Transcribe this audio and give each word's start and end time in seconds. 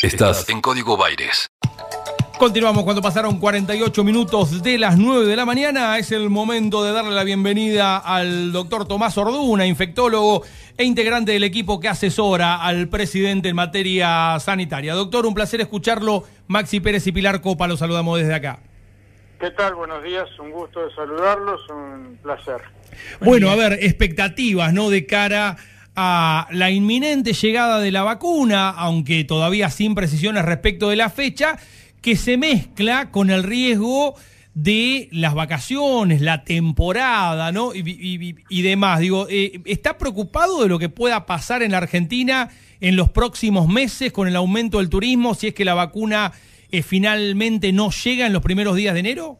Estás 0.00 0.48
en 0.48 0.60
Código 0.60 0.96
Baires. 0.96 1.48
Continuamos 2.38 2.84
cuando 2.84 3.02
pasaron 3.02 3.40
48 3.40 4.04
minutos 4.04 4.62
de 4.62 4.78
las 4.78 4.96
9 4.96 5.26
de 5.26 5.34
la 5.34 5.44
mañana. 5.44 5.98
Es 5.98 6.12
el 6.12 6.30
momento 6.30 6.84
de 6.84 6.92
darle 6.92 7.10
la 7.10 7.24
bienvenida 7.24 7.98
al 7.98 8.52
doctor 8.52 8.86
Tomás 8.86 9.18
Orduna, 9.18 9.66
infectólogo 9.66 10.44
e 10.76 10.84
integrante 10.84 11.32
del 11.32 11.42
equipo 11.42 11.80
que 11.80 11.88
asesora 11.88 12.62
al 12.62 12.86
presidente 12.86 13.48
en 13.48 13.56
materia 13.56 14.38
sanitaria. 14.38 14.94
Doctor, 14.94 15.26
un 15.26 15.34
placer 15.34 15.60
escucharlo. 15.60 16.22
Maxi 16.46 16.78
Pérez 16.78 17.04
y 17.08 17.10
Pilar 17.10 17.40
Copa, 17.40 17.66
los 17.66 17.80
saludamos 17.80 18.20
desde 18.20 18.34
acá. 18.34 18.60
¿Qué 19.40 19.50
tal? 19.50 19.74
Buenos 19.74 20.04
días, 20.04 20.28
un 20.38 20.52
gusto 20.52 20.86
de 20.86 20.94
saludarlos, 20.94 21.68
un 21.70 22.16
placer. 22.22 22.60
Bueno, 23.20 23.50
a 23.50 23.56
ver, 23.56 23.72
expectativas, 23.82 24.72
¿no? 24.72 24.90
De 24.90 25.06
cara 25.06 25.48
a 25.50 25.56
la 25.98 26.70
inminente 26.70 27.32
llegada 27.32 27.80
de 27.80 27.90
la 27.90 28.02
vacuna, 28.02 28.70
aunque 28.70 29.24
todavía 29.24 29.70
sin 29.70 29.94
precisiones 29.94 30.44
respecto 30.44 30.90
de 30.90 30.96
la 30.96 31.10
fecha, 31.10 31.58
que 32.00 32.16
se 32.16 32.36
mezcla 32.36 33.10
con 33.10 33.30
el 33.30 33.42
riesgo 33.42 34.14
de 34.54 35.08
las 35.12 35.34
vacaciones, 35.34 36.20
la 36.20 36.44
temporada, 36.44 37.52
¿no? 37.52 37.72
Y, 37.74 38.62
demás. 38.62 39.00
Digo, 39.00 39.26
eh, 39.28 39.60
¿está 39.64 39.98
preocupado 39.98 40.62
de 40.62 40.68
lo 40.68 40.78
que 40.78 40.88
pueda 40.88 41.26
pasar 41.26 41.62
en 41.62 41.72
la 41.72 41.78
Argentina 41.78 42.48
en 42.80 42.96
los 42.96 43.10
próximos 43.10 43.68
meses 43.68 44.12
con 44.12 44.28
el 44.28 44.36
aumento 44.36 44.78
del 44.78 44.88
turismo 44.88 45.34
si 45.34 45.48
es 45.48 45.54
que 45.54 45.64
la 45.64 45.74
vacuna 45.74 46.32
eh, 46.70 46.82
finalmente 46.82 47.72
no 47.72 47.90
llega 47.90 48.26
en 48.26 48.32
los 48.32 48.42
primeros 48.42 48.76
días 48.76 48.94
de 48.94 49.00
enero? 49.00 49.38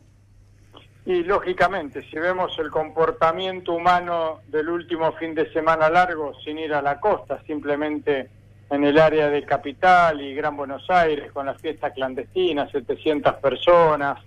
Y 1.09 1.25
lógicamente, 1.25 2.03
si 2.03 2.19
vemos 2.19 2.53
el 2.59 2.71
comportamiento 2.71 3.73
humano 3.73 4.41
del 4.47 4.69
último 4.69 5.12
fin 5.12 5.34
de 5.34 5.51
semana 5.55 5.89
largo, 5.89 6.34
sin 6.45 6.59
ir 6.59 6.75
a 6.75 6.83
la 6.83 7.01
costa, 7.01 7.41
simplemente 7.47 8.29
en 8.69 8.84
el 8.84 8.98
área 8.98 9.31
de 9.31 9.43
Capital 9.43 10.21
y 10.21 10.34
Gran 10.34 10.55
Buenos 10.55 10.84
Aires, 10.91 11.33
con 11.33 11.47
las 11.47 11.59
fiestas 11.62 11.95
clandestinas, 11.95 12.71
700 12.73 13.37
personas, 13.37 14.19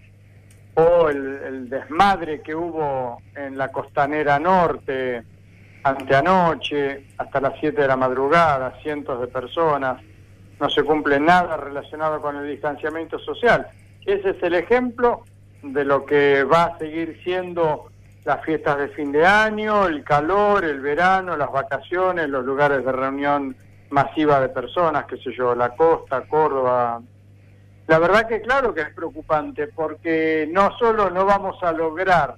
o 0.74 1.08
el, 1.08 1.70
desmadre 1.70 2.42
que 2.42 2.56
hubo 2.56 3.22
en 3.36 3.60
la 3.60 3.72
costanera 3.72 4.40
norte 4.40 5.22
anteanoche, 5.84 7.10
hasta 7.16 7.42
las 7.42 7.60
7 7.60 7.80
de 7.80 7.88
la 7.88 7.96
madrugada, 7.96 8.80
cientos 8.82 9.22
de 9.22 9.28
personas, 9.28 10.02
no 10.60 10.68
se 10.68 10.82
cumple 10.82 11.20
nada 11.20 11.58
relacionado 11.58 12.20
con 12.20 12.38
el 12.38 12.50
distanciamiento 12.50 13.20
social. 13.20 13.68
Ese 14.04 14.32
es 14.32 14.42
el 14.42 14.56
ejemplo 14.56 15.26
de 15.64 15.86
lo 15.86 16.06
que 16.06 16.44
va 16.44 16.64
a 16.66 16.78
seguir 16.78 17.20
siendo 17.24 17.92
las 18.24 18.44
fiestas 18.44 18.78
de 18.78 18.90
fin 18.90 19.12
de 19.12 19.26
año, 19.26 19.88
el 19.88 20.04
calor, 20.04 20.64
el 20.64 20.80
verano, 20.80 21.36
las 21.36 21.52
vacaciones, 21.52 22.30
los 22.30 22.46
lugares 22.46 22.86
de 22.86 22.92
reunión 22.92 23.56
masiva 23.90 24.40
de 24.40 24.50
personas, 24.50 25.06
qué 25.06 25.18
sé 25.18 25.32
yo, 25.36 25.56
la 25.56 25.76
costa, 25.76 26.22
Córdoba. 26.28 27.02
La 27.88 28.00
verdad 28.00 28.28
que 28.28 28.42
claro 28.42 28.74
que 28.74 28.82
es 28.82 28.94
preocupante 28.94 29.68
porque 29.68 30.48
no 30.52 30.78
solo 30.78 31.10
no 31.10 31.26
vamos 31.26 31.62
a 31.62 31.72
lograr 31.72 32.36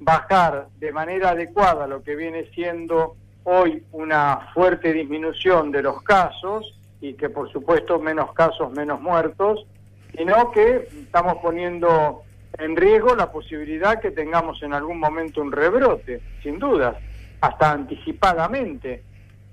bajar 0.00 0.68
de 0.78 0.92
manera 0.92 1.30
adecuada 1.30 1.86
lo 1.86 2.02
que 2.02 2.16
viene 2.16 2.48
siendo 2.54 3.16
hoy 3.44 3.82
una 3.92 4.48
fuerte 4.54 4.92
disminución 4.92 5.70
de 5.70 5.82
los 5.82 6.02
casos 6.02 6.74
y 7.00 7.14
que 7.14 7.28
por 7.28 7.50
supuesto 7.50 7.98
menos 7.98 8.32
casos, 8.32 8.72
menos 8.72 9.00
muertos, 9.00 9.66
sino 10.16 10.50
que 10.50 10.88
estamos 10.92 11.36
poniendo 11.42 12.22
en 12.56 12.76
riesgo 12.76 13.14
la 13.14 13.30
posibilidad 13.30 14.00
que 14.00 14.10
tengamos 14.10 14.62
en 14.62 14.72
algún 14.72 14.98
momento 14.98 15.42
un 15.42 15.52
rebrote, 15.52 16.20
sin 16.42 16.58
dudas, 16.58 16.96
hasta 17.40 17.72
anticipadamente. 17.72 19.02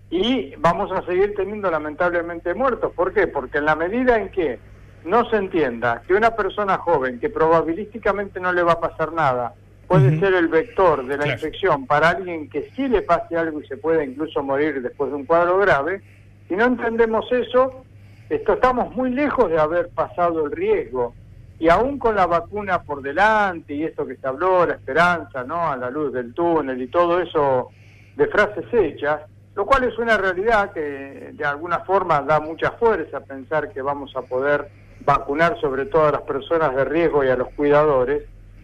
Y 0.09 0.55
vamos 0.57 0.91
a 0.91 1.05
seguir 1.05 1.33
teniendo 1.35 1.69
lamentablemente 1.69 2.53
muertos. 2.53 2.93
¿Por 2.93 3.13
qué? 3.13 3.27
Porque 3.27 3.57
en 3.57 3.65
la 3.65 3.75
medida 3.75 4.17
en 4.17 4.29
que 4.29 4.59
no 5.03 5.29
se 5.29 5.37
entienda 5.37 6.01
que 6.07 6.13
una 6.13 6.35
persona 6.35 6.77
joven, 6.77 7.19
que 7.19 7.29
probabilísticamente 7.29 8.39
no 8.39 8.53
le 8.53 8.63
va 8.63 8.73
a 8.73 8.79
pasar 8.79 9.13
nada, 9.13 9.53
puede 9.87 10.19
ser 10.19 10.33
el 10.33 10.47
vector 10.47 11.05
de 11.05 11.17
la 11.17 11.27
infección 11.27 11.85
para 11.85 12.09
alguien 12.09 12.49
que 12.49 12.71
sí 12.75 12.87
le 12.87 13.03
pase 13.03 13.37
algo 13.37 13.61
y 13.61 13.67
se 13.67 13.77
puede 13.77 14.03
incluso 14.03 14.41
morir 14.41 14.81
después 14.81 15.11
de 15.11 15.17
un 15.17 15.25
cuadro 15.25 15.59
grave, 15.59 16.01
si 16.47 16.55
no 16.55 16.65
entendemos 16.65 17.31
eso, 17.31 17.83
esto, 18.29 18.53
estamos 18.53 18.95
muy 18.95 19.11
lejos 19.11 19.49
de 19.51 19.59
haber 19.59 19.89
pasado 19.89 20.45
el 20.45 20.51
riesgo 20.51 21.13
y 21.59 21.69
aún 21.69 21.97
con 21.97 22.15
la 22.15 22.25
vacuna 22.25 22.83
por 22.83 23.01
delante 23.01 23.73
y 23.73 23.83
esto 23.83 24.05
que 24.05 24.17
se 24.17 24.27
habló, 24.27 24.65
la 24.65 24.73
esperanza, 24.73 25.43
¿no? 25.43 25.69
A 25.69 25.77
la 25.77 25.89
luz 25.89 26.11
del 26.13 26.33
túnel 26.33 26.81
y 26.81 26.87
todo 26.87 27.21
eso 27.21 27.69
de 28.15 28.27
frases 28.27 28.65
hechas, 28.73 29.21
lo 29.55 29.65
cual 29.65 29.85
es 29.85 29.97
una 29.97 30.17
realidad 30.17 30.71
que 30.73 31.31
de 31.33 31.45
alguna 31.45 31.79
forma 31.79 32.21
da 32.21 32.39
mucha 32.39 32.71
fuerza 32.71 33.21
pensar 33.21 33.71
que 33.71 33.81
vamos 33.81 34.15
a 34.15 34.21
poder 34.21 34.69
vacunar 35.05 35.59
sobre 35.61 35.85
todo 35.85 36.07
a 36.07 36.11
las 36.11 36.21
personas 36.21 36.75
de 36.75 36.83
riesgo 36.83 37.23
y 37.23 37.29
a 37.29 37.37
los 37.37 37.49
cuidadores, 37.49 38.23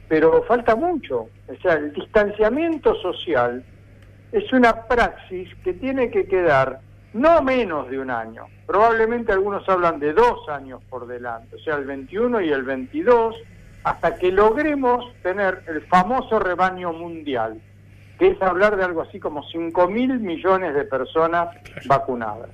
pero 0.10 0.44
falta 0.44 0.76
mucho. 0.76 1.28
O 1.48 1.62
sea, 1.62 1.74
el 1.74 1.94
distanciamiento 1.94 2.96
social 2.96 3.64
es 4.32 4.52
una 4.52 4.88
praxis 4.88 5.50
que 5.64 5.74
tiene 5.74 6.10
que 6.10 6.26
quedar 6.26 6.80
no 7.14 7.42
menos 7.42 7.90
de 7.90 8.00
un 8.00 8.10
año. 8.10 8.46
Probablemente 8.66 9.32
algunos 9.32 9.68
hablan 9.68 10.00
de 10.00 10.14
dos 10.14 10.48
años 10.50 10.82
por 10.90 11.08
delante, 11.08 11.56
o 11.56 11.60
sea, 11.60 11.76
el 11.76 11.86
21 11.86 12.42
y 12.42 12.50
el 12.50 12.64
22, 12.64 13.36
hasta 13.84 14.16
que 14.16 14.32
logremos 14.32 15.14
tener 15.24 15.64
el 15.68 15.82
famoso 15.82 16.40
rebaño 16.40 16.94
mundial, 16.94 17.60
que 18.18 18.28
es 18.28 18.42
hablar 18.42 18.78
de 18.78 18.84
algo 18.84 19.02
así 19.02 19.20
como 19.20 19.44
5 19.44 19.88
mil 19.90 20.20
millones 20.20 20.74
de 20.74 20.84
personas 20.86 21.50
vacunadas. 21.86 22.50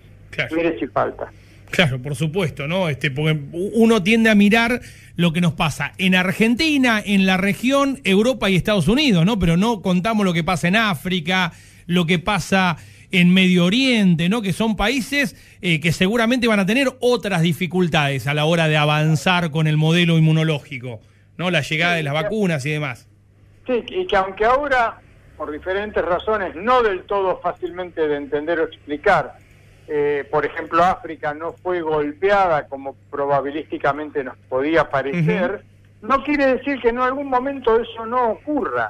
Mire 0.52 0.80
si 0.80 0.88
falta. 0.88 1.32
Claro, 1.70 2.02
por 2.02 2.16
supuesto, 2.16 2.68
¿no? 2.68 2.88
Este, 2.88 3.12
porque 3.12 3.38
uno 3.52 4.02
tiende 4.02 4.30
a 4.30 4.36
mirar 4.36 4.80
lo 5.16 5.34
que 5.34 5.42
nos 5.42 5.54
pasa 5.54 5.94
en 5.98 6.16
Argentina, 6.16 7.02
en 7.04 7.26
la 7.26 7.38
región, 7.38 8.00
Europa 8.06 8.50
y 8.50 8.56
Estados 8.56 8.88
Unidos, 8.88 9.26
¿no? 9.26 9.38
Pero 9.38 9.58
no 9.58 9.82
contamos 9.82 10.26
lo 10.26 10.34
que 10.34 10.44
pasa 10.46 10.70
en 10.70 10.78
África, 10.78 11.52
lo 11.86 12.06
que 12.06 12.20
pasa 12.20 12.78
en 13.12 13.34
Medio 13.34 13.66
Oriente, 13.66 14.30
¿no? 14.30 14.42
Que 14.42 14.54
son 14.54 14.76
países 14.76 15.36
eh, 15.62 15.80
que 15.80 15.92
seguramente 15.92 16.48
van 16.48 16.60
a 16.60 16.66
tener 16.66 16.88
otras 17.00 17.42
dificultades 17.42 18.28
a 18.28 18.34
la 18.34 18.46
hora 18.46 18.68
de 18.68 18.78
avanzar 18.78 19.52
con 19.52 19.68
el 19.68 19.78
modelo 19.78 20.18
inmunológico, 20.18 21.00
¿no? 21.38 21.50
La 21.52 21.62
llegada 21.62 21.96
de 21.96 22.04
las 22.04 22.14
vacunas 22.14 22.66
y 22.66 22.72
demás. 22.72 23.08
Sí, 23.66 23.84
y 23.90 24.08
que 24.08 24.16
aunque 24.16 24.46
ahora, 24.46 25.00
por 25.38 25.52
diferentes 25.52 26.04
razones, 26.04 26.56
no 26.56 26.84
del 26.84 27.04
todo 27.04 27.40
fácilmente 27.40 28.08
de 28.08 28.18
entender 28.18 28.60
o 28.60 28.64
explicar, 28.66 29.38
eh, 29.88 30.28
por 30.30 30.46
ejemplo, 30.46 30.84
África 30.84 31.34
no 31.34 31.54
fue 31.54 31.82
golpeada 31.82 32.68
como 32.68 32.96
probabilísticamente 33.10 34.24
nos 34.24 34.38
podía 34.50 34.90
parecer, 34.90 35.64
no 36.02 36.24
quiere 36.24 36.58
decir 36.58 36.80
que 36.82 36.90
en 36.90 37.00
algún 37.00 37.28
momento 37.28 37.80
eso 37.80 38.06
no 38.06 38.32
ocurra. 38.32 38.90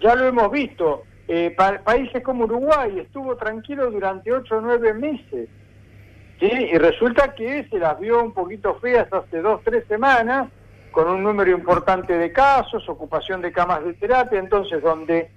Ya 0.00 0.14
lo 0.14 0.26
hemos 0.26 0.50
visto 0.50 1.04
eh, 1.28 1.54
países 1.84 2.22
como 2.22 2.44
Uruguay 2.44 3.00
estuvo 3.00 3.36
tranquilo 3.36 3.90
durante 3.90 4.32
ocho 4.32 4.58
o 4.58 4.60
nueve 4.60 4.94
meses. 4.94 5.48
¿sí? 6.38 6.46
Y 6.46 6.78
resulta 6.78 7.34
que 7.34 7.66
se 7.68 7.78
las 7.78 7.98
vio 7.98 8.22
un 8.22 8.32
poquito 8.32 8.76
feas 8.76 9.12
hace 9.12 9.40
dos, 9.40 9.60
tres 9.64 9.84
semanas, 9.88 10.48
con 10.92 11.08
un 11.08 11.22
número 11.22 11.50
importante 11.50 12.16
de 12.16 12.32
casos, 12.32 12.88
ocupación 12.88 13.42
de 13.42 13.52
camas 13.52 13.84
de 13.84 13.94
terapia, 13.94 14.38
entonces 14.38 14.82
donde 14.82 15.30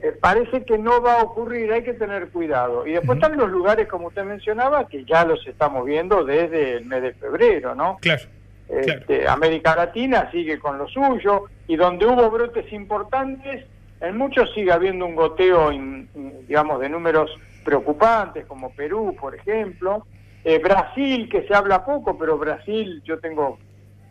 eh, 0.00 0.12
parece 0.18 0.64
que 0.64 0.78
no 0.78 1.02
va 1.02 1.20
a 1.20 1.22
ocurrir, 1.24 1.70
hay 1.72 1.82
que 1.82 1.92
tener 1.94 2.28
cuidado. 2.30 2.86
Y 2.86 2.92
después 2.92 3.18
están 3.18 3.36
los 3.36 3.50
lugares, 3.50 3.88
como 3.88 4.08
usted 4.08 4.24
mencionaba, 4.24 4.88
que 4.88 5.04
ya 5.04 5.24
los 5.24 5.46
estamos 5.46 5.84
viendo 5.84 6.24
desde 6.24 6.76
el 6.78 6.86
mes 6.86 7.02
de 7.02 7.12
febrero, 7.14 7.74
¿no? 7.74 7.98
Claro. 8.00 8.22
Este, 8.68 9.28
América 9.28 9.76
Latina 9.76 10.30
sigue 10.30 10.58
con 10.58 10.78
lo 10.78 10.88
suyo, 10.88 11.44
y 11.66 11.76
donde 11.76 12.06
hubo 12.06 12.30
brotes 12.30 12.72
importantes, 12.72 13.66
en 14.02 14.18
muchos 14.18 14.52
sigue 14.52 14.72
habiendo 14.72 15.06
un 15.06 15.14
goteo, 15.14 15.70
digamos, 16.46 16.80
de 16.80 16.88
números 16.88 17.30
preocupantes, 17.64 18.44
como 18.46 18.70
Perú, 18.74 19.16
por 19.18 19.34
ejemplo. 19.34 20.06
Eh, 20.44 20.58
Brasil, 20.58 21.28
que 21.30 21.46
se 21.46 21.54
habla 21.54 21.84
poco, 21.84 22.18
pero 22.18 22.36
Brasil, 22.36 23.00
yo 23.04 23.20
tengo 23.20 23.58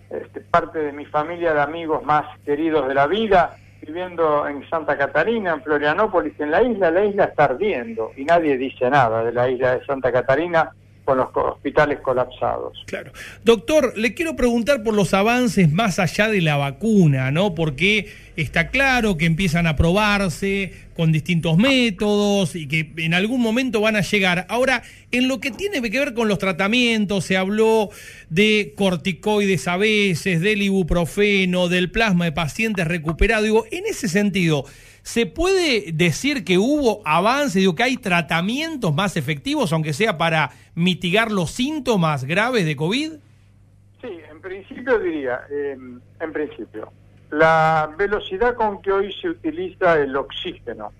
este, 0.09 0.39
parte 0.41 0.79
de 0.79 0.93
mi 0.93 1.05
familia 1.05 1.53
de 1.53 1.61
amigos 1.61 2.03
más 2.03 2.25
queridos 2.45 2.87
de 2.87 2.93
la 2.93 3.07
vida, 3.07 3.57
viviendo 3.81 4.47
en 4.47 4.67
Santa 4.69 4.97
Catarina, 4.97 5.53
en 5.53 5.63
Florianópolis, 5.63 6.39
en 6.39 6.51
la 6.51 6.63
isla, 6.63 6.91
la 6.91 7.05
isla 7.05 7.25
está 7.25 7.45
ardiendo 7.45 8.11
y 8.15 8.23
nadie 8.23 8.57
dice 8.57 8.89
nada 8.89 9.23
de 9.23 9.33
la 9.33 9.49
isla 9.49 9.77
de 9.77 9.85
Santa 9.85 10.11
Catarina 10.11 10.71
con 11.03 11.17
los 11.17 11.29
hospitales 11.33 11.99
colapsados. 11.99 12.83
Claro. 12.85 13.11
Doctor, 13.43 13.97
le 13.97 14.13
quiero 14.13 14.35
preguntar 14.35 14.83
por 14.83 14.93
los 14.93 15.13
avances 15.13 15.71
más 15.71 15.99
allá 15.99 16.29
de 16.29 16.41
la 16.41 16.57
vacuna, 16.57 17.31
¿no? 17.31 17.55
Porque 17.55 18.07
está 18.41 18.69
claro 18.69 19.17
que 19.17 19.25
empiezan 19.25 19.67
a 19.67 19.75
probarse 19.75 20.73
con 20.95 21.11
distintos 21.11 21.57
métodos 21.57 22.55
y 22.55 22.67
que 22.67 22.91
en 22.97 23.13
algún 23.13 23.41
momento 23.41 23.81
van 23.81 23.95
a 23.95 24.01
llegar. 24.01 24.45
Ahora, 24.49 24.83
en 25.11 25.27
lo 25.27 25.39
que 25.39 25.51
tiene 25.51 25.81
que 25.81 25.99
ver 25.99 26.13
con 26.13 26.27
los 26.27 26.37
tratamientos, 26.39 27.25
se 27.25 27.37
habló 27.37 27.89
de 28.29 28.73
corticoides 28.75 29.67
a 29.67 29.77
veces, 29.77 30.41
del 30.41 30.61
ibuprofeno, 30.61 31.69
del 31.69 31.91
plasma 31.91 32.25
de 32.25 32.31
pacientes 32.31 32.87
recuperados. 32.87 33.45
Digo, 33.45 33.65
en 33.71 33.85
ese 33.85 34.07
sentido, 34.07 34.65
¿Se 35.03 35.25
puede 35.25 35.91
decir 35.93 36.43
que 36.45 36.59
hubo 36.59 37.01
avance, 37.05 37.57
digo, 37.57 37.73
que 37.73 37.83
hay 37.83 37.97
tratamientos 37.97 38.93
más 38.93 39.17
efectivos, 39.17 39.73
aunque 39.73 39.93
sea 39.93 40.17
para 40.17 40.51
mitigar 40.75 41.31
los 41.31 41.49
síntomas 41.49 42.23
graves 42.23 42.65
de 42.65 42.75
COVID? 42.75 43.13
Sí, 44.01 44.19
en 44.29 44.41
principio 44.41 44.99
diría, 44.99 45.41
eh, 45.49 45.75
en 46.19 46.33
principio, 46.33 46.91
la 47.31 47.89
velocidad 47.97 48.55
con 48.55 48.81
que 48.81 48.91
hoy 48.91 49.13
se 49.13 49.29
utiliza 49.29 49.97
el 49.97 50.15
oxígeno, 50.15 50.91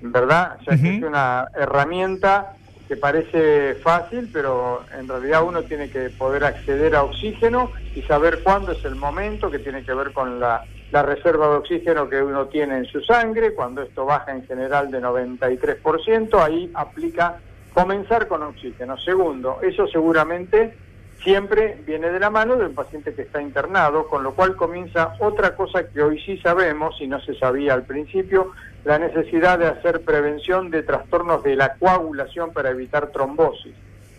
¿verdad? 0.00 0.56
O 0.60 0.64
sea, 0.64 0.74
es 0.74 1.02
una 1.02 1.48
herramienta 1.54 2.54
que 2.88 2.96
parece 2.96 3.76
fácil, 3.76 4.28
pero 4.32 4.84
en 4.98 5.08
realidad 5.08 5.44
uno 5.44 5.62
tiene 5.62 5.88
que 5.88 6.10
poder 6.10 6.44
acceder 6.44 6.94
a 6.96 7.04
oxígeno 7.04 7.70
y 7.94 8.02
saber 8.02 8.42
cuándo 8.42 8.72
es 8.72 8.84
el 8.84 8.94
momento, 8.94 9.50
que 9.50 9.58
tiene 9.58 9.84
que 9.84 9.94
ver 9.94 10.12
con 10.12 10.40
la, 10.40 10.64
la 10.90 11.02
reserva 11.02 11.48
de 11.48 11.56
oxígeno 11.56 12.08
que 12.08 12.22
uno 12.22 12.46
tiene 12.46 12.78
en 12.78 12.84
su 12.86 13.00
sangre, 13.02 13.54
cuando 13.54 13.82
esto 13.82 14.04
baja 14.04 14.32
en 14.32 14.46
general 14.46 14.90
de 14.90 15.00
93%, 15.00 16.42
ahí 16.42 16.70
aplica 16.74 17.40
comenzar 17.72 18.28
con 18.28 18.42
oxígeno. 18.42 18.96
Segundo, 18.98 19.58
eso 19.62 19.86
seguramente 19.88 20.74
siempre 21.24 21.78
viene 21.86 22.10
de 22.10 22.20
la 22.20 22.28
mano 22.28 22.56
del 22.56 22.70
paciente 22.72 23.14
que 23.14 23.22
está 23.22 23.40
internado, 23.40 24.06
con 24.08 24.22
lo 24.22 24.34
cual 24.34 24.54
comienza 24.56 25.16
otra 25.18 25.56
cosa 25.56 25.88
que 25.88 26.02
hoy 26.02 26.20
sí 26.20 26.36
sabemos 26.38 27.00
y 27.00 27.08
no 27.08 27.18
se 27.22 27.34
sabía 27.34 27.72
al 27.72 27.84
principio, 27.84 28.52
la 28.84 28.98
necesidad 28.98 29.58
de 29.58 29.66
hacer 29.66 30.02
prevención 30.02 30.70
de 30.70 30.82
trastornos 30.82 31.42
de 31.42 31.56
la 31.56 31.74
coagulación 31.76 32.52
para 32.52 32.70
evitar 32.70 33.10
trombosis. 33.10 33.74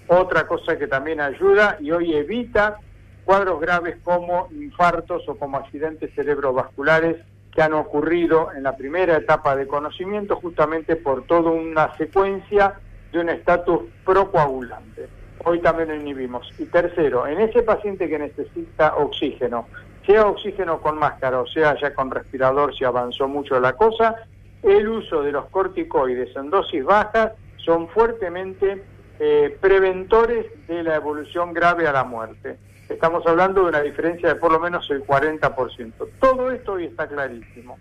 Otra 0.08 0.48
cosa 0.48 0.78
que 0.78 0.88
también 0.88 1.22
ayuda 1.22 1.78
y 1.80 1.92
hoy 1.92 2.16
evita 2.16 2.80
cuadros 3.24 3.62
graves 3.62 3.98
como 4.04 4.48
infartos 4.52 5.30
o 5.30 5.36
como 5.36 5.58
accidentes 5.58 6.14
cerebrovasculares 6.16 7.18
que 7.52 7.62
han 7.62 7.74
ocurrido 7.74 8.52
en 8.52 8.64
la 8.64 8.76
primera 8.76 9.16
etapa 9.16 9.56
de 9.56 9.68
conocimiento 9.68 10.36
justamente 10.38 10.96
por 10.96 11.24
toda 11.26 11.52
una 11.52 11.96
secuencia 11.98 12.74
de 13.12 13.20
un 13.20 13.30
estatus 13.30 13.82
procoagulante 14.04 15.15
hoy 15.46 15.60
también 15.60 15.90
lo 15.90 15.96
inhibimos. 15.96 16.52
Y 16.60 16.66
tercero, 16.66 17.26
en 17.26 17.40
ese 17.40 17.64
paciente 17.64 18.10
que 18.10 18.20
necesita 18.20 18.96
oxígeno, 18.98 19.68
sea 20.06 20.28
oxígeno 20.28 20.82
con 20.82 20.98
máscara 21.00 21.40
o 21.40 21.48
sea 21.48 21.76
ya 21.80 21.94
con 21.94 22.12
respirador 22.12 22.76
si 22.76 22.84
avanzó 22.84 23.28
mucho 23.28 23.60
la 23.60 23.74
cosa, 23.74 24.16
el 24.62 24.88
uso 24.88 25.22
de 25.22 25.32
los 25.32 25.46
corticoides 25.46 26.36
en 26.36 26.50
dosis 26.50 26.84
bajas 26.84 27.34
son 27.58 27.88
fuertemente 27.90 28.84
eh, 29.20 29.58
preventores 29.62 30.46
de 30.68 30.84
la 30.84 30.96
evolución 30.96 31.54
grave 31.54 31.88
a 31.88 31.94
la 31.94 32.04
muerte. 32.04 32.58
Estamos 32.90 33.26
hablando 33.26 33.64
de 33.64 33.70
una 33.70 33.82
diferencia 33.82 34.30
de 34.30 34.36
por 34.36 34.52
lo 34.52 34.60
menos 34.60 34.90
el 34.92 35.06
40%. 35.06 35.94
Todo 36.20 36.52
esto 36.52 36.74
hoy 36.74 36.86
está 36.86 37.08
clarísimo. 37.08 37.78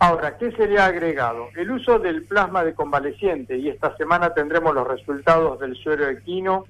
Ahora, 0.00 0.38
¿qué 0.38 0.52
sería 0.52 0.86
agregado? 0.86 1.48
El 1.56 1.70
uso 1.72 1.98
del 1.98 2.22
plasma 2.22 2.62
de 2.64 2.72
convaleciente, 2.72 3.58
y 3.58 3.68
esta 3.68 3.96
semana 3.96 4.32
tendremos 4.32 4.72
los 4.74 4.86
resultados 4.86 5.58
del 5.58 5.74
suero 5.76 6.08
equino 6.08 6.66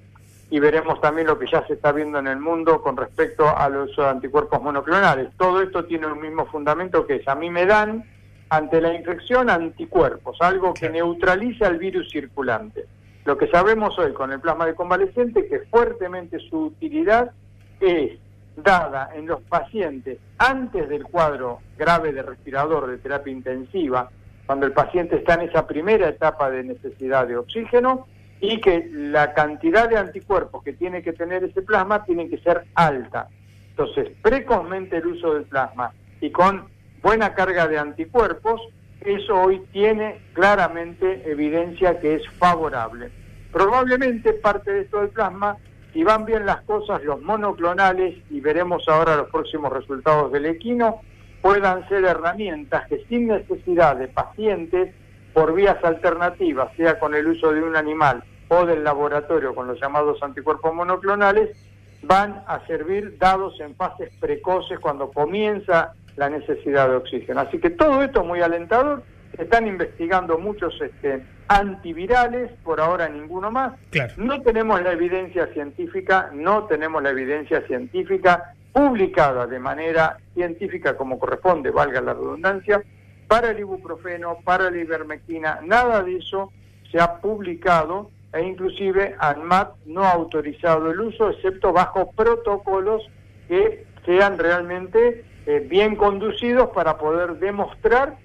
y 0.50 0.60
veremos 0.60 1.00
también 1.00 1.26
lo 1.26 1.38
que 1.38 1.46
ya 1.46 1.66
se 1.66 1.74
está 1.74 1.92
viendo 1.92 2.18
en 2.18 2.26
el 2.26 2.38
mundo 2.38 2.80
con 2.80 2.96
respecto 2.96 3.48
al 3.54 3.76
uso 3.76 4.02
de 4.02 4.08
anticuerpos 4.08 4.62
monoclonales. 4.62 5.28
Todo 5.36 5.60
esto 5.60 5.84
tiene 5.84 6.06
un 6.06 6.20
mismo 6.20 6.46
fundamento 6.46 7.06
que 7.06 7.16
es, 7.16 7.28
a 7.28 7.34
mí 7.34 7.50
me 7.50 7.66
dan 7.66 8.04
ante 8.48 8.80
la 8.80 8.94
infección 8.94 9.50
anticuerpos, 9.50 10.38
algo 10.40 10.72
que 10.72 10.88
neutraliza 10.88 11.66
el 11.66 11.76
virus 11.76 12.10
circulante. 12.10 12.86
Lo 13.26 13.36
que 13.36 13.48
sabemos 13.48 13.98
hoy 13.98 14.14
con 14.14 14.32
el 14.32 14.40
plasma 14.40 14.64
de 14.64 14.74
convaleciente 14.74 15.46
que 15.48 15.60
fuertemente 15.70 16.38
su 16.48 16.66
utilidad 16.66 17.30
es 17.78 18.18
dada 18.56 19.10
en 19.14 19.26
los 19.26 19.42
pacientes 19.42 20.18
antes 20.38 20.88
del 20.88 21.04
cuadro 21.04 21.60
grave 21.76 22.12
de 22.12 22.22
respirador 22.22 22.86
de 22.86 22.96
terapia 22.96 23.32
intensiva, 23.32 24.10
cuando 24.46 24.64
el 24.64 24.72
paciente 24.72 25.16
está 25.16 25.34
en 25.34 25.42
esa 25.42 25.66
primera 25.66 26.08
etapa 26.08 26.50
de 26.50 26.64
necesidad 26.64 27.26
de 27.26 27.36
oxígeno, 27.36 28.06
y 28.40 28.60
que 28.60 28.88
la 28.92 29.34
cantidad 29.34 29.88
de 29.88 29.98
anticuerpos 29.98 30.62
que 30.62 30.72
tiene 30.72 31.02
que 31.02 31.12
tener 31.12 31.44
ese 31.44 31.62
plasma 31.62 32.04
tiene 32.04 32.28
que 32.28 32.38
ser 32.38 32.64
alta. 32.74 33.28
Entonces, 33.70 34.10
precozmente 34.22 34.96
el 34.96 35.06
uso 35.06 35.34
del 35.34 35.44
plasma 35.44 35.92
y 36.20 36.30
con 36.30 36.68
buena 37.02 37.34
carga 37.34 37.66
de 37.68 37.78
anticuerpos, 37.78 38.60
eso 39.00 39.40
hoy 39.40 39.62
tiene 39.72 40.20
claramente 40.32 41.30
evidencia 41.30 42.00
que 42.00 42.16
es 42.16 42.28
favorable. 42.38 43.10
Probablemente 43.52 44.32
parte 44.34 44.72
de 44.72 44.80
esto 44.82 45.00
del 45.00 45.10
plasma, 45.10 45.56
si 45.92 46.02
van 46.04 46.24
bien 46.24 46.44
las 46.44 46.62
cosas, 46.62 47.02
los 47.04 47.20
monoclonales, 47.22 48.16
y 48.30 48.40
veremos 48.40 48.86
ahora 48.88 49.16
los 49.16 49.30
próximos 49.30 49.72
resultados 49.72 50.32
del 50.32 50.46
equino, 50.46 51.00
puedan 51.40 51.88
ser 51.88 52.04
herramientas 52.04 52.86
que 52.88 53.04
sin 53.08 53.28
necesidad 53.28 53.96
de 53.96 54.08
pacientes 54.08 54.94
por 55.38 55.54
vías 55.54 55.76
alternativas, 55.84 56.72
sea 56.76 56.98
con 56.98 57.14
el 57.14 57.28
uso 57.28 57.52
de 57.52 57.62
un 57.62 57.76
animal 57.76 58.24
o 58.48 58.66
del 58.66 58.82
laboratorio 58.82 59.54
con 59.54 59.68
los 59.68 59.80
llamados 59.80 60.20
anticuerpos 60.20 60.74
monoclonales, 60.74 61.56
van 62.02 62.42
a 62.48 62.66
servir 62.66 63.16
dados 63.18 63.60
en 63.60 63.76
fases 63.76 64.10
precoces 64.18 64.80
cuando 64.80 65.12
comienza 65.12 65.92
la 66.16 66.28
necesidad 66.28 66.88
de 66.88 66.96
oxígeno. 66.96 67.42
Así 67.42 67.60
que 67.60 67.70
todo 67.70 68.02
esto 68.02 68.22
es 68.22 68.26
muy 68.26 68.40
alentador. 68.40 69.04
están 69.38 69.68
investigando 69.68 70.38
muchos 70.38 70.74
este, 70.80 71.22
antivirales, 71.46 72.50
por 72.64 72.80
ahora 72.80 73.08
ninguno 73.08 73.52
más. 73.52 73.74
No 74.16 74.42
tenemos 74.42 74.82
la 74.82 74.90
evidencia 74.90 75.46
científica, 75.52 76.30
no 76.32 76.64
tenemos 76.64 77.00
la 77.00 77.10
evidencia 77.10 77.64
científica 77.68 78.54
publicada 78.72 79.46
de 79.46 79.60
manera 79.60 80.18
científica 80.34 80.96
como 80.96 81.16
corresponde, 81.16 81.70
valga 81.70 82.00
la 82.00 82.14
redundancia, 82.14 82.82
para 83.28 83.50
el 83.50 83.60
ibuprofeno, 83.60 84.38
para 84.42 84.70
la 84.70 84.78
ivermectina, 84.78 85.60
nada 85.64 86.02
de 86.02 86.16
eso 86.16 86.50
se 86.90 86.98
ha 86.98 87.20
publicado 87.20 88.10
e 88.32 88.42
inclusive 88.42 89.14
ANMAT 89.18 89.74
no 89.86 90.02
ha 90.02 90.12
autorizado 90.12 90.90
el 90.90 91.00
uso, 91.00 91.30
excepto 91.30 91.72
bajo 91.72 92.10
protocolos 92.12 93.02
que 93.46 93.86
sean 94.04 94.38
realmente 94.38 95.24
eh, 95.46 95.66
bien 95.68 95.96
conducidos 95.96 96.70
para 96.74 96.98
poder 96.98 97.38
demostrar 97.38 98.16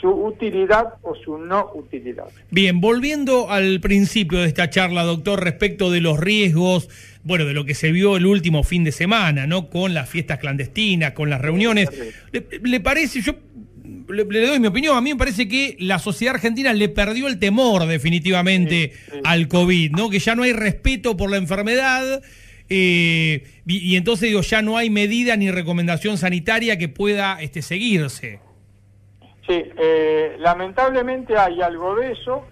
su 0.00 0.08
utilidad 0.08 0.94
o 1.02 1.14
su 1.14 1.36
no 1.36 1.70
utilidad. 1.74 2.28
Bien, 2.50 2.80
volviendo 2.80 3.50
al 3.50 3.80
principio 3.80 4.38
de 4.38 4.46
esta 4.46 4.70
charla, 4.70 5.02
doctor, 5.02 5.42
respecto 5.42 5.90
de 5.90 6.00
los 6.00 6.18
riesgos, 6.18 6.88
bueno, 7.22 7.44
de 7.44 7.52
lo 7.52 7.64
que 7.64 7.74
se 7.74 7.92
vio 7.92 8.16
el 8.16 8.24
último 8.24 8.62
fin 8.62 8.82
de 8.82 8.92
semana, 8.92 9.46
¿no? 9.46 9.68
Con 9.68 9.92
las 9.92 10.08
fiestas 10.08 10.38
clandestinas, 10.38 11.12
con 11.12 11.28
las 11.28 11.40
reuniones. 11.40 11.90
¿Le, 12.32 12.46
le 12.62 12.80
parece, 12.80 13.20
yo 13.20 13.34
le, 14.08 14.46
doy 14.46 14.60
mi 14.60 14.66
opinión, 14.66 14.96
a 14.96 15.00
mí 15.00 15.12
me 15.12 15.18
parece 15.18 15.48
que 15.48 15.76
la 15.78 15.98
sociedad 15.98 16.34
argentina 16.34 16.72
le 16.72 16.88
perdió 16.88 17.28
el 17.28 17.38
temor 17.38 17.86
definitivamente 17.86 18.92
al 19.24 19.48
COVID, 19.48 19.92
¿no? 19.92 20.10
Que 20.10 20.18
ya 20.18 20.34
no 20.34 20.42
hay 20.42 20.52
respeto 20.52 21.16
por 21.16 21.30
la 21.30 21.36
enfermedad. 21.36 22.22
Eh, 22.68 23.44
y, 23.66 23.96
entonces 23.96 24.28
digo, 24.28 24.42
ya 24.42 24.62
no 24.62 24.76
hay 24.76 24.90
medida 24.90 25.36
ni 25.36 25.50
recomendación 25.50 26.18
sanitaria 26.18 26.78
que 26.78 26.88
pueda 26.88 27.40
este, 27.40 27.62
seguirse. 27.62 28.40
Sí, 29.46 29.64
eh, 29.76 30.36
lamentablemente 30.38 31.36
hay 31.36 31.60
algo 31.60 31.96
de 31.96 32.12
eso, 32.12 32.46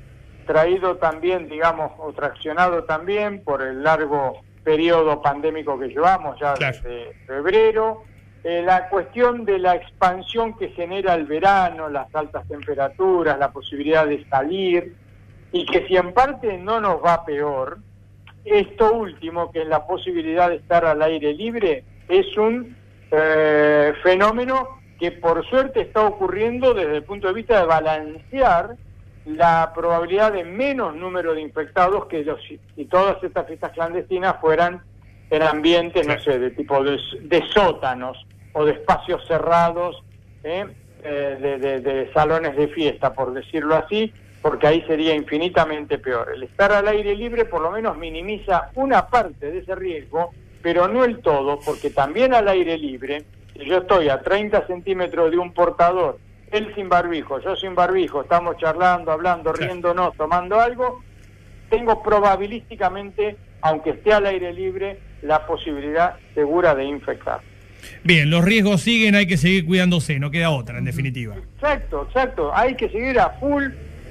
traído 0.47 0.97
también, 0.97 1.49
digamos, 1.49 1.93
o 1.99 2.13
traccionado 2.13 2.85
también 2.85 3.45
por 3.45 3.63
el 3.63 3.85
largo 3.85 4.41
periodo 4.65 5.23
pandémico 5.23 5.79
que 5.79 5.89
llevamos 5.89 6.39
ya 6.41 6.55
desde 6.55 7.15
febrero, 7.27 8.03
eh, 8.45 8.63
la 8.65 8.89
cuestión 8.89 9.45
de 9.45 9.59
la 9.59 9.75
expansión 9.75 10.57
que 10.57 10.69
genera 10.69 11.15
el 11.15 11.25
verano, 11.25 11.89
las 11.89 12.15
altas 12.15 12.47
temperaturas, 12.47 13.39
la 13.39 13.51
posibilidad 13.51 14.07
de 14.07 14.25
salir, 14.29 14.95
y 15.53 15.67
que 15.67 15.87
si 15.87 15.97
en 15.97 16.13
parte 16.13 16.57
no 16.59 16.81
nos 16.81 17.03
va 17.05 17.25
peor, 17.25 17.79
esto 18.45 18.93
último, 18.93 19.51
que 19.51 19.63
es 19.63 19.67
la 19.67 19.87
posibilidad 19.87 20.49
de 20.49 20.57
estar 20.57 20.85
al 20.85 21.03
aire 21.03 21.35
libre, 21.35 21.85
es 22.09 22.37
un 22.37 22.77
eh, 23.11 23.93
fenómeno 24.03 24.81
que 24.99 25.13
por 25.13 25.45
suerte 25.47 25.81
está 25.81 26.07
ocurriendo 26.07 26.75
desde 26.75 26.97
el 26.97 27.05
punto 27.05 27.29
de 27.29 27.35
vista 27.35 27.61
de 27.61 27.67
balancear 27.67 28.77
la 29.25 29.73
probabilidad 29.75 30.33
de 30.33 30.45
menos 30.45 30.95
número 30.95 31.35
de 31.35 31.43
infectados 31.43 32.07
que 32.07 32.25
los, 32.25 32.41
si 32.43 32.85
todas 32.87 33.23
estas 33.23 33.47
fiestas 33.47 33.73
clandestinas 33.73 34.37
fueran 34.41 34.83
en 35.31 35.43
ambientes, 35.43 36.07
no 36.07 36.19
sé, 36.21 36.39
de 36.39 36.51
tipo 36.51 36.83
de, 36.83 36.99
sótanos 37.53 38.27
o 38.53 38.65
de 38.65 38.73
espacios 38.73 39.27
cerrados, 39.27 40.03
¿eh? 40.43 40.67
Eh, 41.05 41.81
de, 41.81 42.13
salones 42.13 42.57
de 42.57 42.69
fiesta, 42.69 43.13
por 43.13 43.33
decirlo 43.33 43.77
así, 43.77 44.13
porque 44.43 44.67
ahí 44.67 44.83
sería 44.83 45.15
infinitamente 45.15 45.99
peor. 45.99 46.33
El 46.35 46.43
estar 46.43 46.73
al 46.73 46.89
aire 46.89 47.15
libre 47.15 47.45
por 47.45 47.61
lo 47.61 47.71
menos 47.71 47.97
minimiza 47.97 48.71
una 48.75 49.07
parte 49.07 49.53
de 49.53 49.59
ese 49.59 49.75
riesgo, 49.75 50.31
pero 50.61 50.89
no 50.89 51.05
el 51.05 51.19
todo, 51.21 51.61
porque 51.65 51.91
también 51.91 52.35
al 52.35 52.49
aire 52.49 52.77
libre, 52.77 53.25
si 53.53 53.65
yo 53.65 53.79
estoy 53.79 54.09
a 54.09 54.21
30 54.21 54.67
centímetros 54.67 55.31
de 55.31 55.39
un 55.39 55.53
portador, 55.53 56.19
él 56.51 56.73
sin 56.75 56.89
barbijo, 56.89 57.39
yo 57.41 57.55
sin 57.55 57.75
barbijo, 57.75 58.23
estamos 58.23 58.57
charlando, 58.57 59.13
hablando, 59.13 59.53
riéndonos, 59.53 60.17
tomando 60.17 60.61
algo, 60.61 61.03
tengo 61.69 62.03
probabilísticamente, 62.03 63.37
aunque 63.61 63.91
esté 63.91 64.13
al 64.13 64.27
aire 64.27 64.53
libre, 64.53 64.99
la 65.23 65.47
posibilidad 65.47 66.17
segura 66.35 66.75
de 66.75 66.85
infectar. 66.85 67.41
Bien, 68.05 68.31
los 68.31 68.45
riesgos 68.45 68.81
siguen, 68.83 69.15
hay 69.15 69.27
que 69.27 69.37
seguir 69.37 69.67
cuidándose, 69.67 70.19
no 70.19 70.31
queda 70.31 70.51
otra, 70.51 70.79
en 70.79 70.85
definitiva. 70.85 71.37
Exacto, 71.37 72.05
exacto. 72.07 72.55
Hay 72.55 72.75
que 72.75 72.89
seguir 72.89 73.19
a 73.21 73.31
full 73.31 73.67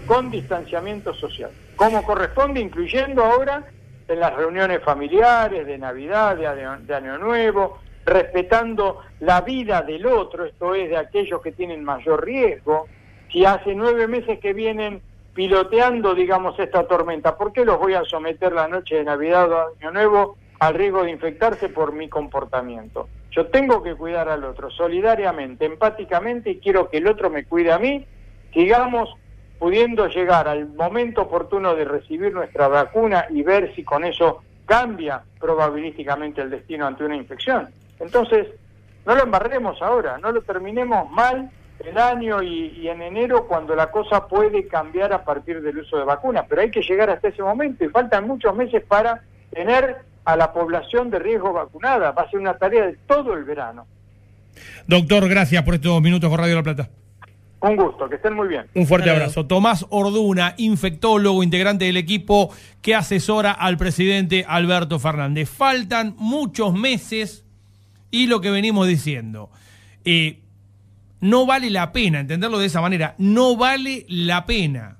con 0.05 0.31
distanciamiento 0.31 1.13
social, 1.13 1.51
como 1.75 2.03
corresponde, 2.03 2.61
incluyendo 2.61 3.23
ahora 3.23 3.65
en 4.07 4.19
las 4.19 4.33
reuniones 4.35 4.81
familiares, 4.83 5.67
de 5.67 5.77
Navidad, 5.77 6.37
de 6.37 6.47
Año, 6.47 6.77
de 6.79 6.95
Año 6.95 7.17
Nuevo, 7.17 7.79
respetando 8.05 9.01
la 9.19 9.41
vida 9.41 9.81
del 9.81 10.05
otro, 10.05 10.45
esto 10.45 10.73
es, 10.73 10.89
de 10.89 10.97
aquellos 10.97 11.41
que 11.41 11.51
tienen 11.51 11.83
mayor 11.83 12.23
riesgo. 12.25 12.87
Si 13.31 13.43
hace 13.43 13.75
nueve 13.75 14.07
meses 14.07 14.39
que 14.39 14.53
vienen 14.53 15.01
piloteando, 15.37 16.15
digamos, 16.15 16.57
esta 16.57 16.87
tormenta, 16.87 17.37
¿por 17.37 17.53
qué 17.53 17.63
los 17.63 17.77
voy 17.77 17.93
a 17.93 18.03
someter 18.05 18.53
la 18.53 18.67
noche 18.67 18.95
de 18.95 19.03
Navidad 19.03 19.51
o 19.51 19.67
Año 19.79 19.91
Nuevo 19.91 20.35
al 20.57 20.73
riesgo 20.73 21.03
de 21.03 21.11
infectarse 21.11 21.69
por 21.69 21.93
mi 21.93 22.09
comportamiento? 22.09 23.07
Yo 23.29 23.45
tengo 23.45 23.83
que 23.83 23.93
cuidar 23.93 24.29
al 24.29 24.43
otro 24.43 24.71
solidariamente, 24.71 25.65
empáticamente 25.65 26.49
y 26.49 26.57
quiero 26.57 26.89
que 26.89 26.97
el 26.97 27.05
otro 27.05 27.29
me 27.29 27.45
cuide 27.45 27.71
a 27.71 27.77
mí. 27.77 28.03
Sigamos 28.51 29.13
pudiendo 29.59 30.07
llegar 30.07 30.47
al 30.47 30.69
momento 30.69 31.21
oportuno 31.21 31.75
de 31.75 31.85
recibir 31.85 32.33
nuestra 32.33 32.67
vacuna 32.67 33.27
y 33.29 33.43
ver 33.43 33.75
si 33.75 33.83
con 33.83 34.05
eso 34.05 34.41
cambia 34.65 35.21
probabilísticamente 35.39 36.41
el 36.41 36.49
destino 36.49 36.87
ante 36.87 37.03
una 37.03 37.15
infección. 37.15 37.67
Entonces, 37.99 38.47
no 39.05 39.13
lo 39.13 39.21
embarremos 39.21 39.83
ahora, 39.83 40.17
no 40.17 40.31
lo 40.31 40.41
terminemos 40.41 41.11
mal 41.11 41.51
el 41.85 41.97
año 41.97 42.41
y, 42.41 42.79
y, 42.79 42.87
en 42.87 43.01
enero 43.01 43.47
cuando 43.47 43.75
la 43.75 43.91
cosa 43.91 44.27
puede 44.27 44.67
cambiar 44.67 45.13
a 45.13 45.23
partir 45.23 45.61
del 45.61 45.79
uso 45.79 45.97
de 45.97 46.03
vacunas, 46.03 46.45
pero 46.49 46.61
hay 46.61 46.71
que 46.71 46.81
llegar 46.81 47.09
hasta 47.09 47.27
ese 47.27 47.43
momento 47.43 47.85
y 47.85 47.89
faltan 47.89 48.27
muchos 48.27 48.55
meses 48.55 48.83
para 48.83 49.21
tener 49.51 49.97
a 50.25 50.35
la 50.35 50.51
población 50.51 51.09
de 51.09 51.19
riesgo 51.19 51.53
vacunada. 51.53 52.11
Va 52.11 52.23
a 52.23 52.29
ser 52.29 52.39
una 52.39 52.57
tarea 52.57 52.85
de 52.85 52.97
todo 53.07 53.33
el 53.33 53.43
verano. 53.43 53.85
Doctor, 54.87 55.29
gracias 55.29 55.63
por 55.63 55.75
estos 55.75 56.01
minutos 56.01 56.29
con 56.29 56.39
Radio 56.39 56.55
La 56.55 56.63
Plata. 56.63 56.89
Un 57.59 57.75
gusto, 57.75 58.07
que 58.07 58.15
estén 58.15 58.35
muy 58.35 58.47
bien. 58.47 58.65
Un 58.75 58.85
fuerte 58.85 59.09
abrazo. 59.09 59.47
Tomás 59.47 59.85
Orduna, 59.89 60.53
infectólogo, 60.57 61.41
integrante 61.41 61.85
del 61.85 61.97
equipo 61.97 62.51
que 62.81 62.93
asesora 62.93 63.51
al 63.51 63.77
presidente 63.77 64.45
Alberto 64.47 64.99
Fernández. 64.99 65.49
Faltan 65.49 66.13
muchos 66.17 66.73
meses 66.73 67.45
y 68.11 68.27
lo 68.27 68.41
que 68.41 68.51
venimos 68.51 68.87
diciendo. 68.87 69.49
Eh, 70.05 70.41
no 71.19 71.45
vale 71.45 71.69
la 71.69 71.91
pena, 71.91 72.19
entenderlo 72.19 72.59
de 72.59 72.67
esa 72.67 72.81
manera, 72.81 73.15
no 73.17 73.55
vale 73.55 74.05
la 74.09 74.45
pena. 74.45 74.97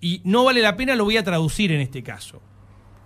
Y 0.00 0.20
no 0.24 0.44
vale 0.44 0.60
la 0.60 0.76
pena 0.76 0.96
lo 0.96 1.04
voy 1.04 1.16
a 1.16 1.22
traducir 1.24 1.70
en 1.72 1.80
este 1.80 2.02
caso. 2.02 2.40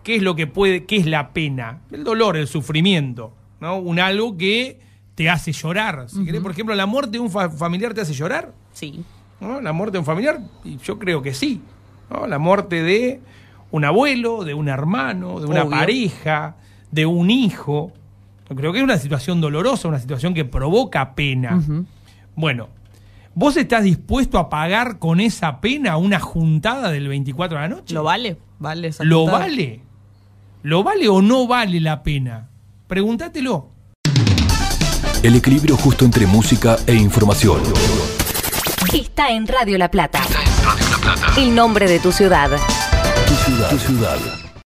¿Qué 0.03 0.17
es 0.17 0.23
lo 0.23 0.35
que 0.37 0.47
puede, 0.47 0.85
qué 0.85 0.97
es 0.97 1.07
la 1.07 1.33
pena? 1.33 1.81
El 1.91 2.05
dolor, 2.05 2.37
el 2.37 2.47
sufrimiento, 2.47 3.35
¿no? 3.61 3.76
Un 3.79 3.99
algo 3.99 4.37
que 4.37 4.81
te 5.15 5.29
hace 5.29 5.53
llorar. 5.53 6.07
Si 6.09 6.17
uh 6.17 6.21
-huh. 6.23 6.26
querés, 6.26 6.41
por 6.41 6.53
ejemplo, 6.53 6.75
la 6.75 6.87
muerte 6.87 7.12
de 7.12 7.19
un 7.19 7.31
fa 7.31 7.50
familiar 7.50 7.93
te 7.93 8.00
hace 8.03 8.15
llorar. 8.15 8.53
Sí. 8.73 9.03
¿No? 9.41 9.61
La 9.61 9.73
muerte 9.73 9.95
de 9.95 9.99
un 9.99 10.05
familiar, 10.05 10.41
yo 10.85 10.99
creo 10.99 11.21
que 11.23 11.35
sí. 11.35 11.61
¿no? 12.11 12.26
La 12.26 12.38
muerte 12.38 12.83
de 12.83 13.21
un 13.71 13.85
abuelo, 13.85 14.45
de 14.45 14.55
un 14.55 14.69
hermano, 14.69 15.41
de 15.41 15.47
una 15.47 15.62
Obvio. 15.62 15.71
pareja, 15.71 16.57
de 16.91 17.05
un 17.05 17.31
hijo. 17.31 17.93
Yo 18.49 18.57
creo 18.57 18.73
que 18.73 18.79
es 18.79 18.85
una 18.85 18.99
situación 18.99 19.41
dolorosa, 19.41 19.88
una 19.88 19.99
situación 19.99 20.33
que 20.35 20.45
provoca 20.45 21.15
pena. 21.15 21.57
Uh 21.57 21.61
-huh. 21.61 21.85
Bueno, 22.37 22.69
¿vos 23.35 23.57
estás 23.57 23.83
dispuesto 23.83 24.38
a 24.38 24.50
pagar 24.50 24.99
con 24.99 25.21
esa 25.21 25.61
pena 25.62 25.97
una 25.97 26.21
juntada 26.21 26.90
del 26.90 27.09
24 27.09 27.57
de 27.57 27.62
la 27.62 27.69
noche? 27.69 27.95
¿Lo 27.95 28.02
vale? 28.02 28.37
¿Vale 28.59 28.88
esa 28.88 29.05
¿Lo 29.05 29.21
juntada? 29.21 29.38
vale? 29.38 29.81
¿Lo 30.62 30.83
vale 30.83 31.09
o 31.09 31.23
no 31.23 31.47
vale 31.47 31.81
la 31.81 32.02
pena? 32.02 32.50
Pregúntatelo. 32.88 33.71
El 35.23 35.35
equilibrio 35.35 35.78
justo 35.78 36.05
entre 36.05 36.26
música 36.26 36.76
e 36.87 36.95
información. 36.95 37.62
Está 38.93 39.31
en 39.31 39.47
Radio 39.47 39.78
La 39.78 39.90
Plata. 39.90 40.19
Está 40.19 40.40
en 40.43 40.64
Radio 40.64 40.88
La 40.90 40.99
Plata. 40.99 41.40
El 41.40 41.55
nombre 41.55 41.88
de 41.88 41.99
tu 42.00 42.12
ciudad. 42.12 42.50
Tu 43.26 43.35
ciudad. 43.35 43.71
Tu 43.71 43.78
ciudad. 43.78 44.19